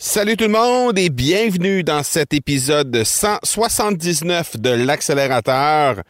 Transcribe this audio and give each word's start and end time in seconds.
Salut 0.00 0.36
tout 0.36 0.44
le 0.44 0.50
monde 0.50 0.96
et 0.96 1.10
bienvenue 1.10 1.82
dans 1.82 2.04
cet 2.04 2.32
épisode 2.32 3.02
179 3.02 4.56
de 4.56 4.70
l'accélérateur, 4.70 6.04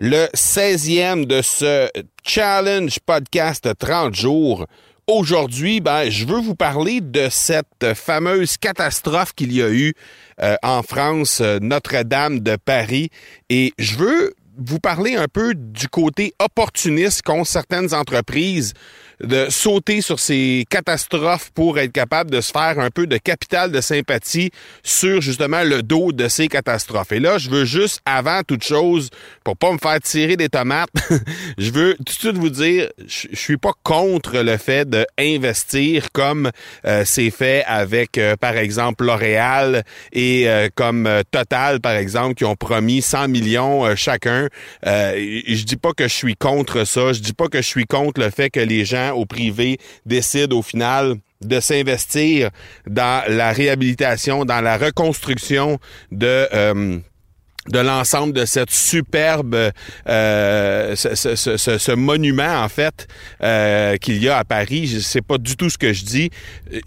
le 0.00 0.24
16e 0.34 1.26
de 1.26 1.42
ce 1.42 1.90
challenge 2.24 2.98
podcast 3.04 3.68
30 3.78 4.14
jours. 4.14 4.64
Aujourd'hui, 5.06 5.82
ben, 5.82 6.08
je 6.08 6.24
veux 6.24 6.40
vous 6.40 6.54
parler 6.54 7.02
de 7.02 7.28
cette 7.30 7.92
fameuse 7.94 8.56
catastrophe 8.56 9.34
qu'il 9.34 9.52
y 9.52 9.60
a 9.60 9.68
eu 9.68 9.92
euh, 10.40 10.56
en 10.62 10.82
France, 10.82 11.42
euh, 11.42 11.58
Notre-Dame 11.60 12.40
de 12.40 12.56
Paris, 12.56 13.10
et 13.50 13.74
je 13.78 13.96
veux 13.96 14.34
vous 14.56 14.78
parler 14.78 15.14
un 15.14 15.28
peu 15.28 15.52
du 15.54 15.88
côté 15.88 16.32
opportuniste 16.38 17.20
qu'ont 17.20 17.44
certaines 17.44 17.92
entreprises 17.92 18.72
de 19.20 19.46
sauter 19.48 20.00
sur 20.00 20.20
ces 20.20 20.64
catastrophes 20.68 21.50
pour 21.54 21.78
être 21.78 21.92
capable 21.92 22.30
de 22.30 22.40
se 22.40 22.50
faire 22.50 22.78
un 22.78 22.90
peu 22.90 23.06
de 23.06 23.16
capital 23.16 23.72
de 23.72 23.80
sympathie 23.80 24.50
sur 24.82 25.20
justement 25.20 25.62
le 25.62 25.82
dos 25.82 26.12
de 26.12 26.28
ces 26.28 26.48
catastrophes. 26.48 27.12
Et 27.12 27.20
là, 27.20 27.38
je 27.38 27.50
veux 27.50 27.64
juste, 27.64 28.00
avant 28.04 28.42
toute 28.42 28.64
chose, 28.64 29.10
pour 29.44 29.56
pas 29.56 29.72
me 29.72 29.78
faire 29.78 30.00
tirer 30.00 30.36
des 30.36 30.48
tomates, 30.48 30.90
je 31.58 31.70
veux 31.70 31.94
tout 31.94 32.04
de 32.04 32.10
suite 32.10 32.36
vous 32.36 32.50
dire, 32.50 32.90
je, 33.06 33.28
suis 33.32 33.56
pas 33.56 33.72
contre 33.82 34.38
le 34.38 34.56
fait 34.56 34.88
d'investir 34.88 36.10
comme 36.12 36.50
euh, 36.84 37.02
c'est 37.04 37.30
fait 37.30 37.64
avec, 37.66 38.18
euh, 38.18 38.36
par 38.36 38.56
exemple, 38.56 39.04
L'Oréal 39.04 39.84
et 40.12 40.48
euh, 40.48 40.68
comme 40.74 41.08
Total, 41.30 41.80
par 41.80 41.92
exemple, 41.92 42.34
qui 42.34 42.44
ont 42.44 42.56
promis 42.56 43.02
100 43.02 43.28
millions 43.28 43.94
chacun. 43.94 44.48
je 44.84 45.64
dis 45.64 45.76
pas 45.76 45.92
que 45.92 46.08
je 46.08 46.14
suis 46.14 46.36
contre 46.36 46.84
ça. 46.84 47.12
Je 47.12 47.20
dis 47.20 47.32
pas 47.32 47.48
que 47.48 47.58
je 47.58 47.66
suis 47.66 47.86
contre 47.86 48.20
le 48.20 48.30
fait 48.30 48.50
que 48.50 48.60
les 48.60 48.84
gens 48.84 49.05
au 49.14 49.26
privé 49.26 49.78
décident 50.04 50.56
au 50.58 50.62
final 50.62 51.16
de 51.42 51.60
s'investir 51.60 52.50
dans 52.86 53.22
la 53.28 53.52
réhabilitation, 53.52 54.44
dans 54.44 54.60
la 54.60 54.76
reconstruction 54.78 55.78
de... 56.10 56.48
Euh, 56.52 56.98
de 57.68 57.78
l'ensemble 57.78 58.32
de 58.32 58.44
cette 58.44 58.70
superbe 58.70 59.70
euh, 60.08 60.96
ce, 60.96 61.14
ce, 61.14 61.56
ce, 61.56 61.78
ce, 61.78 61.92
monument 61.92 62.62
en 62.62 62.68
fait 62.68 63.08
euh, 63.42 63.96
qu'il 63.96 64.22
y 64.22 64.28
a 64.28 64.38
à 64.38 64.44
Paris. 64.44 65.00
C'est 65.02 65.22
pas 65.22 65.38
du 65.38 65.56
tout 65.56 65.70
ce 65.70 65.78
que 65.78 65.92
je 65.92 66.04
dis. 66.04 66.30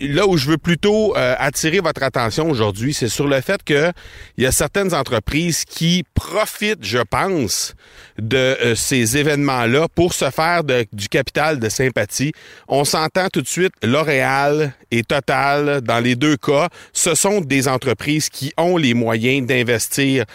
Là 0.01 0.27
où 0.27 0.37
je 0.37 0.49
veux 0.49 0.57
plutôt 0.57 1.15
euh, 1.15 1.35
attirer 1.37 1.79
votre 1.79 2.03
attention 2.03 2.49
aujourd'hui, 2.49 2.93
c'est 2.93 3.09
sur 3.09 3.27
le 3.27 3.41
fait 3.41 3.63
que 3.63 3.91
il 4.37 4.43
y 4.43 4.47
a 4.47 4.51
certaines 4.51 4.93
entreprises 4.93 5.65
qui 5.65 6.03
profitent, 6.13 6.85
je 6.85 6.99
pense, 6.99 7.75
de 8.17 8.37
euh, 8.37 8.75
ces 8.75 9.17
événements-là 9.17 9.87
pour 9.93 10.13
se 10.13 10.29
faire 10.29 10.63
du 10.63 11.09
capital 11.09 11.59
de 11.59 11.69
sympathie. 11.69 12.31
On 12.67 12.83
s'entend 12.83 13.27
tout 13.31 13.41
de 13.41 13.47
suite, 13.47 13.73
L'Oréal 13.83 14.73
et 14.91 15.03
Total, 15.03 15.81
dans 15.81 15.99
les 15.99 16.15
deux 16.15 16.37
cas, 16.37 16.69
ce 16.93 17.15
sont 17.15 17.41
des 17.41 17.67
entreprises 17.67 18.29
qui 18.29 18.53
ont 18.57 18.77
les 18.77 18.93
moyens 18.93 19.45
d'investir 19.47 20.25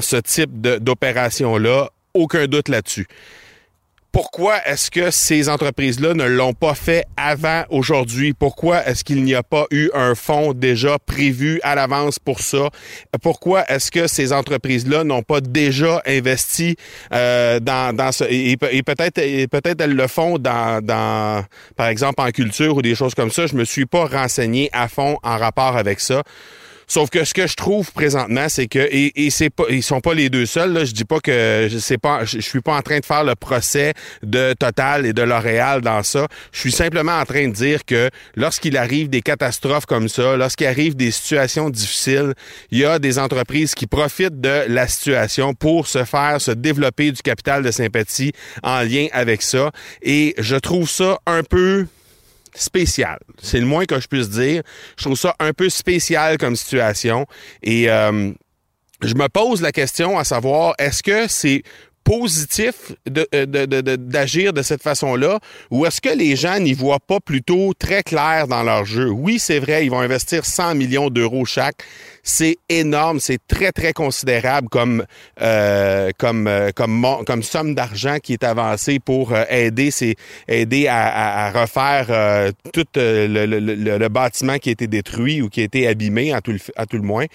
ce 0.00 0.16
type 0.16 0.60
d'opération-là. 0.60 1.90
Aucun 2.14 2.46
doute 2.46 2.68
là-dessus 2.68 3.06
pourquoi 4.16 4.66
est-ce 4.66 4.90
que 4.90 5.10
ces 5.10 5.50
entreprises-là 5.50 6.14
ne 6.14 6.24
l'ont 6.24 6.54
pas 6.54 6.74
fait 6.74 7.04
avant 7.18 7.64
aujourd'hui? 7.68 8.32
Pourquoi 8.32 8.82
est-ce 8.86 9.04
qu'il 9.04 9.22
n'y 9.22 9.34
a 9.34 9.42
pas 9.42 9.66
eu 9.70 9.90
un 9.92 10.14
fonds 10.14 10.54
déjà 10.54 10.98
prévu 10.98 11.60
à 11.62 11.74
l'avance 11.74 12.18
pour 12.18 12.40
ça? 12.40 12.70
Pourquoi 13.20 13.70
est-ce 13.70 13.90
que 13.90 14.06
ces 14.06 14.32
entreprises-là 14.32 15.04
n'ont 15.04 15.20
pas 15.20 15.42
déjà 15.42 16.00
investi 16.06 16.76
euh, 17.12 17.60
dans, 17.60 17.94
dans 17.94 18.10
ce... 18.10 18.24
Et, 18.24 18.56
peut-être 18.56 19.20
peut-être 19.48 19.82
elles 19.82 19.94
le 19.94 20.06
font 20.06 20.38
dans, 20.38 20.82
dans, 20.82 21.44
par 21.76 21.88
exemple, 21.88 22.22
en 22.22 22.30
culture 22.30 22.74
ou 22.74 22.80
des 22.80 22.94
choses 22.94 23.14
comme 23.14 23.30
ça. 23.30 23.46
Je 23.46 23.54
me 23.54 23.66
suis 23.66 23.84
pas 23.84 24.06
renseigné 24.06 24.70
à 24.72 24.88
fond 24.88 25.18
en 25.24 25.36
rapport 25.36 25.76
avec 25.76 26.00
ça. 26.00 26.22
Sauf 26.88 27.10
que 27.10 27.24
ce 27.24 27.34
que 27.34 27.46
je 27.46 27.54
trouve 27.54 27.90
présentement, 27.92 28.48
c'est 28.48 28.68
que 28.68 28.78
et, 28.78 29.26
et 29.26 29.30
c'est 29.30 29.50
pas 29.50 29.64
ils 29.70 29.82
sont 29.82 30.00
pas 30.00 30.14
les 30.14 30.30
deux 30.30 30.46
seuls. 30.46 30.72
Là. 30.72 30.84
Je 30.84 30.92
dis 30.92 31.04
pas 31.04 31.20
que 31.20 31.68
sais 31.78 31.98
pas, 31.98 32.24
je, 32.24 32.40
suis 32.40 32.60
pas 32.60 32.76
en 32.76 32.82
train 32.82 33.00
de 33.00 33.04
faire 33.04 33.24
le 33.24 33.34
procès 33.34 33.94
de 34.22 34.52
Total 34.52 35.06
et 35.06 35.12
de 35.12 35.22
L'Oréal 35.22 35.80
dans 35.80 36.02
ça. 36.02 36.26
Je 36.52 36.60
suis 36.60 36.72
simplement 36.72 37.18
en 37.18 37.24
train 37.24 37.48
de 37.48 37.52
dire 37.52 37.84
que 37.84 38.10
lorsqu'il 38.36 38.76
arrive 38.76 39.08
des 39.08 39.22
catastrophes 39.22 39.86
comme 39.86 40.08
ça, 40.08 40.36
lorsqu'il 40.36 40.66
arrive 40.66 40.94
des 40.94 41.10
situations 41.10 41.70
difficiles, 41.70 42.34
il 42.70 42.78
y 42.78 42.84
a 42.84 42.98
des 42.98 43.18
entreprises 43.18 43.74
qui 43.74 43.86
profitent 43.86 44.40
de 44.40 44.64
la 44.68 44.86
situation 44.86 45.54
pour 45.54 45.86
se 45.86 46.04
faire 46.04 46.40
se 46.40 46.50
développer 46.50 47.10
du 47.12 47.22
capital 47.22 47.62
de 47.62 47.70
sympathie 47.70 48.32
en 48.62 48.82
lien 48.82 49.06
avec 49.12 49.42
ça. 49.42 49.70
Et 50.02 50.34
je 50.38 50.56
trouve 50.56 50.88
ça 50.88 51.18
un 51.26 51.42
peu 51.42 51.86
spécial. 52.56 53.18
C'est 53.40 53.60
le 53.60 53.66
moins 53.66 53.84
que 53.84 54.00
je 54.00 54.08
puisse 54.08 54.30
dire. 54.30 54.62
Je 54.96 55.04
trouve 55.04 55.16
ça 55.16 55.34
un 55.38 55.52
peu 55.52 55.68
spécial 55.68 56.38
comme 56.38 56.56
situation. 56.56 57.26
Et 57.62 57.90
euh, 57.90 58.32
je 59.02 59.14
me 59.14 59.28
pose 59.28 59.60
la 59.60 59.72
question 59.72 60.18
à 60.18 60.24
savoir, 60.24 60.74
est-ce 60.78 61.02
que 61.02 61.28
c'est 61.28 61.62
positif 62.06 62.92
d'agir 63.04 63.26
de, 63.42 63.66
de, 63.66 63.80
de, 63.80 64.50
de, 64.52 64.62
cette 64.62 64.82
façon-là 64.82 65.40
ou 65.72 65.86
est-ce 65.86 66.00
que 66.00 66.16
les 66.16 66.36
gens 66.36 66.60
n'y 66.60 66.72
voient 66.72 67.00
pas 67.00 67.18
plutôt 67.18 67.72
très 67.76 68.04
clair 68.04 68.46
dans 68.46 68.62
leur 68.62 68.84
jeu? 68.84 69.10
Oui, 69.10 69.40
c'est 69.40 69.58
vrai, 69.58 69.84
ils 69.84 69.90
vont 69.90 69.98
investir 69.98 70.44
100 70.46 70.76
millions 70.76 71.10
d'euros 71.10 71.44
chaque. 71.44 71.82
C'est 72.22 72.58
énorme, 72.68 73.18
c'est 73.18 73.40
très, 73.48 73.72
très 73.72 73.92
considérable 73.92 74.68
comme, 74.68 75.04
euh, 75.42 76.10
comme, 76.16 76.46
euh, 76.46 76.70
comme, 76.74 77.04
comme 77.26 77.42
somme 77.42 77.74
d'argent 77.74 78.18
qui 78.22 78.34
est 78.34 78.44
avancée 78.44 79.00
pour 79.00 79.32
euh, 79.32 79.42
aider, 79.48 79.90
aider 80.46 80.86
à, 80.88 81.50
refaire 81.50 82.06
euh, 82.10 82.52
tout 82.72 82.86
le, 82.94 83.26
le, 83.46 83.58
le, 83.98 84.08
bâtiment 84.08 84.58
qui 84.58 84.68
a 84.68 84.72
été 84.72 84.86
détruit 84.86 85.42
ou 85.42 85.48
qui 85.48 85.60
a 85.60 85.64
été 85.64 85.88
abîmé, 85.88 86.32
à 86.32 86.40
tout 86.40 86.52
le, 86.52 86.58
à 86.76 86.86
tout 86.86 86.96
le 86.96 87.02
moins. 87.02 87.26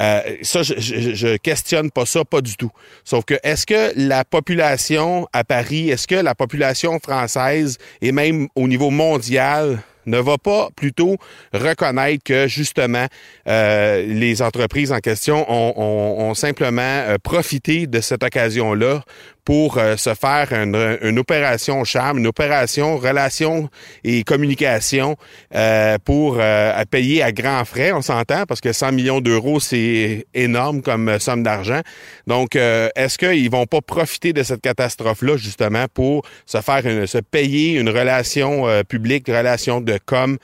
Euh, 0.00 0.20
ça, 0.42 0.62
je, 0.62 0.74
je, 0.78 1.14
je, 1.14 1.36
questionne 1.36 1.90
pas 1.90 2.06
ça, 2.06 2.24
pas 2.24 2.40
du 2.40 2.56
tout. 2.56 2.70
Sauf 3.04 3.24
que 3.24 3.34
est-ce 3.42 3.66
que 3.66 3.92
la 3.96 4.24
population 4.24 5.26
à 5.32 5.44
Paris, 5.44 5.90
est-ce 5.90 6.06
que 6.06 6.14
la 6.14 6.34
population 6.34 6.98
française 6.98 7.78
et 8.02 8.12
même 8.12 8.48
au 8.54 8.68
niveau 8.68 8.90
mondial 8.90 9.78
ne 10.06 10.18
va 10.18 10.38
pas 10.38 10.68
plutôt 10.76 11.16
reconnaître 11.52 12.22
que 12.24 12.46
justement 12.46 13.06
euh, 13.48 14.06
les 14.06 14.40
entreprises 14.40 14.92
en 14.92 14.98
question 14.98 15.44
ont, 15.50 15.74
ont, 15.76 16.28
ont 16.28 16.34
simplement 16.34 16.80
euh, 16.82 17.16
profité 17.22 17.86
de 17.86 18.00
cette 18.00 18.22
occasion-là 18.22 19.02
pour 19.46 19.78
euh, 19.78 19.96
se 19.96 20.12
faire 20.14 20.52
une, 20.52 20.98
une, 21.02 21.20
opération 21.20 21.84
charme, 21.84 22.18
une 22.18 22.26
opération 22.26 22.98
relation 22.98 23.70
et 24.02 24.24
communication 24.24 25.16
euh, 25.54 25.98
pour 26.04 26.38
euh, 26.40 26.84
payer 26.90 27.22
à 27.22 27.30
grands 27.30 27.64
frais, 27.64 27.92
on 27.92 28.02
s'entend, 28.02 28.44
parce 28.44 28.60
que 28.60 28.72
100 28.72 28.90
millions 28.90 29.20
d'euros, 29.20 29.60
c'est 29.60 30.26
énorme 30.34 30.82
comme 30.82 31.20
somme 31.20 31.44
d'argent. 31.44 31.80
Donc, 32.26 32.56
est-ce 32.56 33.18
qu'ils 33.18 33.48
vont 33.48 33.66
pas 33.66 33.80
profiter 33.80 34.32
de 34.32 34.42
cette 34.42 34.62
catastrophe-là, 34.62 35.36
justement, 35.36 35.86
pour 35.94 36.22
se 36.44 36.60
faire 36.60 36.84
une, 36.84 37.06
se 37.06 37.18
payer 37.18 37.78
une 37.78 37.88
relation 37.88 38.64
publique, 38.88 39.28
une 39.28 39.36
relation 39.36 39.80
de 39.80 39.98
com' 40.04 40.38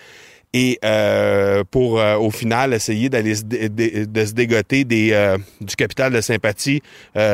et 0.53 0.79
euh, 0.85 1.65
pour 1.71 1.99
euh, 1.99 2.17
au 2.17 2.31
final 2.31 2.75
essayer 2.75 3.09
d'aller 3.09 3.35
de, 3.35 4.25
se 4.25 4.33
dégoter 4.33 4.85
des, 4.85 5.13
euh, 5.13 5.39
du 5.61 5.75
capital 5.77 6.13
de 6.13 6.21
sympathie 6.21 6.83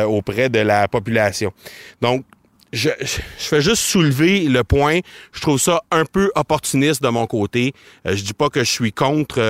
auprès 0.07 0.49
de 0.49 0.61
la 0.61 0.89
population. 0.89 1.53
Donc, 2.01 2.25
je, 2.73 2.91
je 3.01 3.45
fais 3.45 3.63
juste 3.63 3.83
soulever 3.83 4.41
le 4.41 4.63
point. 4.63 5.01
Je 5.33 5.41
trouve 5.41 5.59
ça 5.59 5.81
un 5.91 6.05
peu 6.05 6.31
opportuniste 6.35 7.03
de 7.03 7.09
mon 7.09 7.27
côté. 7.27 7.73
je 8.05 8.23
dis 8.23 8.35
pas 8.35 8.51
que 8.51 8.61
je 8.61 8.71
suis 8.71 8.93
contre, 8.93 9.41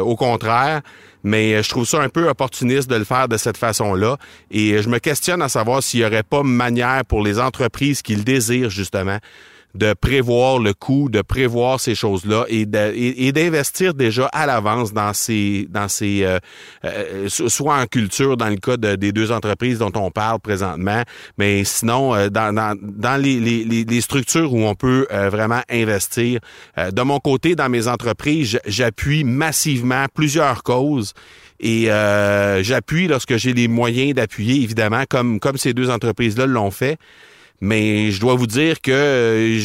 au 0.00 0.16
contraire, 0.16 0.80
mais 1.22 1.62
je 1.62 1.68
trouve 1.68 1.84
ça 1.84 2.00
un 2.00 2.08
peu 2.08 2.26
opportuniste 2.26 2.88
de 2.88 2.96
le 2.96 3.04
faire 3.04 3.28
de 3.28 3.36
cette 3.36 3.58
façon-là. 3.58 4.16
Et 4.50 4.80
je 4.80 4.88
me 4.88 5.00
questionne 5.00 5.42
à 5.42 5.50
savoir 5.50 5.82
s'il 5.82 6.00
y 6.00 6.04
aurait 6.04 6.22
pas 6.22 6.42
manière 6.42 7.04
pour 7.04 7.22
les 7.22 7.38
entreprises 7.38 8.00
qui 8.00 8.16
le 8.16 8.22
désirent 8.22 8.70
justement 8.70 9.18
de 9.74 9.92
prévoir 9.92 10.58
le 10.58 10.72
coût, 10.72 11.08
de 11.08 11.20
prévoir 11.20 11.80
ces 11.80 11.94
choses-là 11.94 12.44
et, 12.48 12.64
d'investir 13.32 13.94
déjà 13.94 14.26
à 14.26 14.46
l'avance 14.46 14.92
dans 14.92 15.12
ces, 15.12 15.66
dans 15.68 15.88
ces, 15.88 16.22
euh, 16.22 16.38
euh, 16.84 17.28
soit 17.28 17.76
en 17.76 17.86
culture 17.86 18.36
dans 18.36 18.48
le 18.48 18.56
cas 18.56 18.76
des 18.76 19.12
deux 19.12 19.32
entreprises 19.32 19.78
dont 19.78 19.92
on 19.96 20.10
parle 20.10 20.38
présentement, 20.38 21.02
mais 21.38 21.64
sinon 21.64 22.14
euh, 22.14 22.28
dans, 22.28 22.54
dans, 22.54 22.78
dans 22.80 23.20
les, 23.20 23.40
les, 23.40 23.84
les, 23.84 24.00
structures 24.00 24.52
où 24.52 24.64
on 24.64 24.74
peut 24.74 25.06
vraiment 25.10 25.62
investir. 25.70 26.40
de 26.76 27.02
mon 27.02 27.18
côté, 27.18 27.54
dans 27.56 27.68
mes 27.68 27.88
entreprises, 27.88 28.58
j'appuie 28.66 29.24
massivement 29.24 30.06
plusieurs 30.12 30.62
causes. 30.62 31.14
Et 31.60 31.86
j'appuie 32.62 33.08
lorsque 33.08 33.36
j'ai 33.36 33.54
les 33.54 33.68
moyens 33.68 34.14
d'appuyer, 34.14 34.62
évidemment, 34.62 35.04
comme, 35.08 35.40
comme 35.40 35.56
ces 35.56 35.72
deux 35.72 35.90
entreprises-là 35.90 36.46
l'ont 36.46 36.70
fait. 36.70 36.98
Mais 37.60 38.10
je 38.10 38.20
dois 38.20 38.34
vous 38.34 38.46
dire 38.46 38.80
que 38.80 38.90
euh, 38.90 39.58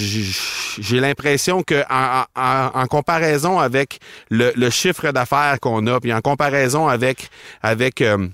j'ai 0.79 0.99
l'impression 0.99 1.63
que 1.63 1.83
en, 1.89 2.87
comparaison 2.87 3.59
avec 3.59 3.99
le, 4.29 4.69
chiffre 4.69 5.11
d'affaires 5.11 5.59
qu'on 5.59 5.85
a, 5.87 5.99
puis 5.99 6.13
en 6.13 6.21
comparaison 6.21 6.87
avec 6.87 7.29
avec 7.61 8.01
euh, 8.01 8.27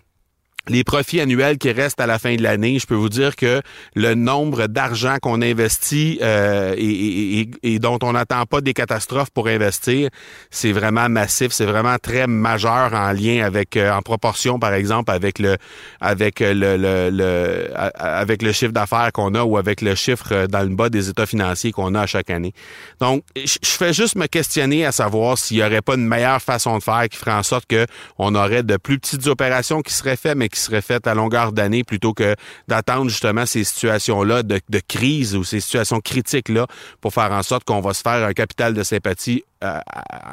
les 0.68 0.84
profits 0.84 1.22
annuels 1.22 1.58
qui 1.58 1.72
restent 1.72 2.02
à 2.02 2.08
la 2.08 2.20
fin 2.20 2.36
de 2.36 2.44
l'année, 2.44 2.80
je 2.80 2.88
peux 2.88 2.96
vous 2.96 3.10
dire 3.10 3.36
que 3.36 3.62
le 3.96 4.16
nombre 4.16 4.68
d'argent 4.68 5.18
qu'on 5.22 5.42
investit 5.42 6.20
euh, 6.22 6.74
et, 6.78 7.50
et, 7.64 7.80
dont 7.80 8.00
on 8.02 8.14
n'attend 8.14 8.46
pas 8.46 8.62
des 8.62 8.74
catastrophes 8.74 9.30
pour 9.32 9.48
investir, 9.48 10.10
c'est 10.50 10.72
vraiment 10.72 11.10
massif, 11.10 11.52
c'est 11.52 11.66
vraiment 11.66 11.98
très 12.02 12.28
majeur 12.28 12.94
en 12.94 13.12
lien 13.12 13.44
avec, 13.44 13.78
euh, 13.78 13.92
en 13.92 14.02
proportion 14.02 14.60
par 14.60 14.74
exemple 14.74 15.12
avec 15.12 15.40
le, 15.40 15.58
avec 16.02 16.40
le, 16.40 16.78
le, 16.78 17.10
le 17.12 17.70
avec 17.98 18.42
le 18.42 18.52
chiffre 18.52 18.72
d'affaires 18.72 19.12
qu'on 19.14 19.36
a 19.36 19.44
ou 19.44 19.58
avec 19.58 19.82
le 19.82 19.96
chiffre 19.96 20.32
euh, 20.32 20.48
dans 20.48 20.62
le 20.62 20.76
bas 20.76 20.90
des 20.90 21.10
états 21.10 21.26
financiers 21.26 21.72
qu'on 21.72 21.96
a 21.96 22.02
à 22.02 22.08
chaque 22.08 22.30
année. 22.30 22.54
Donc, 23.00 23.24
je 23.36 23.58
fais 23.64 23.94
juste 23.94 24.16
me 24.16 24.28
questionner 24.28 24.86
à 24.86 24.92
savoir 24.92 25.38
s'il 25.38 25.58
y 25.58 25.64
aurait 25.64 25.82
pas 25.82 25.96
une 25.96 26.08
meilleure 26.08 26.42
façon 26.42 26.78
de 26.78 26.84
faire 26.84 27.08
qui 27.10 27.18
ferait 27.18 27.34
en 27.34 27.44
sorte 27.44 27.66
que 27.66 27.86
on 28.18 28.36
aurait 28.36 28.64
de 28.64 28.78
plus 28.78 29.00
petites 29.00 29.28
opérations 29.28 29.82
qui 29.82 29.94
seraient 29.94 30.18
faites, 30.18 30.36
mais 30.36 30.50
qui 30.56 30.62
serait 30.62 30.82
faite 30.82 31.06
à 31.06 31.14
longueur 31.14 31.52
d'année 31.52 31.84
plutôt 31.84 32.14
que 32.14 32.36
d'attendre 32.68 33.10
justement 33.10 33.46
ces 33.46 33.64
situations-là 33.64 34.44
de, 34.44 34.60
de, 34.70 34.80
crise 34.80 35.36
ou 35.36 35.44
ces 35.44 35.60
situations 35.60 36.00
critiques-là 36.00 36.66
pour 37.02 37.14
faire 37.14 37.32
en 37.32 37.44
sorte 37.44 37.66
qu'on 37.66 37.82
va 37.82 37.94
se 37.94 38.02
faire 38.02 38.26
un 38.26 38.34
capital 38.34 38.74
de 38.74 38.84
sympathie 38.84 39.44
euh, 39.66 39.80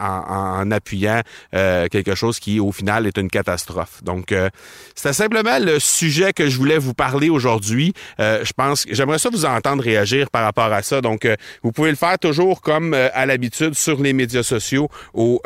en, 0.00 0.70
appuyant 0.70 1.20
euh, 1.54 1.88
quelque 1.88 2.14
chose 2.14 2.38
qui, 2.38 2.60
au 2.60 2.72
final, 2.72 3.06
est 3.06 3.16
une 3.18 3.30
catastrophe. 3.30 4.02
Donc, 4.02 4.32
euh, 4.32 4.48
c'était 4.94 5.12
simplement 5.12 5.58
le 5.58 5.78
sujet 5.78 6.32
que 6.32 6.48
je 6.48 6.56
voulais 6.56 6.78
vous 6.78 6.94
parler 6.94 7.30
aujourd'hui. 7.30 7.92
je 8.18 8.52
pense 8.56 8.84
j'aimerais 8.90 9.18
ça 9.18 9.30
vous 9.30 9.44
entendre 9.44 9.82
réagir 9.82 10.30
par 10.30 10.44
rapport 10.44 10.72
à 10.72 10.82
ça. 10.82 11.00
Donc, 11.00 11.26
vous 11.62 11.72
pouvez 11.72 11.90
le 11.90 11.96
faire 11.96 12.18
toujours 12.18 12.60
comme 12.60 12.94
à 12.94 13.26
l'habitude 13.26 13.74
sur 13.74 14.00
les 14.00 14.12
médias 14.12 14.42
sociaux, 14.42 14.88
au, 15.14 15.40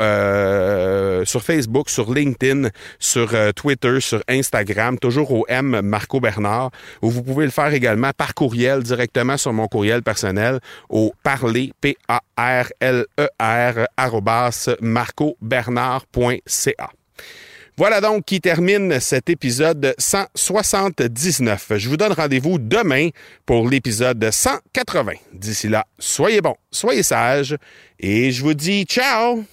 sur 1.25 1.43
Facebook, 1.43 1.89
sur 1.91 2.13
LinkedIn, 2.13 2.69
sur 2.99 3.35
Twitter, 3.55 4.01
sur 4.01 4.23
Instagram, 4.29 4.99
toujours 4.99 5.33
au 5.33 5.45
M 5.49 5.81
Marco 5.83 6.21
Bernard. 6.21 6.71
Ou 7.03 7.11
vous 7.11 7.23
pouvez 7.23 7.45
le 7.45 7.51
faire 7.51 7.73
également 7.73 8.11
par 8.17 8.35
courriel 8.35 8.83
directement 8.83 9.37
sur 9.37 9.53
mon 9.53 9.69
courriel 9.69 10.03
personnel 10.03 10.61
au 10.89 11.13
parler, 11.23 11.73
P-A-R-L-E-R 11.81 13.76
marcobernard.ca. 14.81 16.91
Voilà 17.79 18.01
donc 18.01 18.25
qui 18.25 18.41
termine 18.41 19.01
cet 19.01 19.29
épisode 19.29 19.95
179. 19.99 21.73
Je 21.77 21.91
vous 21.91 21.99
donne 21.99 22.13
rendez-vous 22.13 22.59
demain 22.59 23.11
pour 23.45 23.69
l'épisode 23.69 24.31
180. 24.31 25.13
D'ici 25.35 25.69
là, 25.69 25.85
soyez 25.99 26.41
bons, 26.41 26.57
soyez 26.71 27.03
sages 27.03 27.55
et 28.01 28.31
je 28.31 28.43
vous 28.43 28.55
dis 28.55 28.85
ciao 28.85 29.45